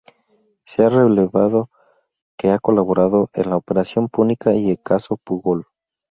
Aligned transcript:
Se 0.65 0.83
ha 0.83 0.89
revelado 0.89 1.69
que 2.35 2.49
ha 2.49 2.57
colaborado 2.57 3.29
en 3.35 3.51
la 3.51 3.55
Operación 3.57 4.07
Púnica 4.07 4.51
y 4.55 4.71
el 4.71 4.81
Caso 4.81 5.15
Pujol. 5.17 5.67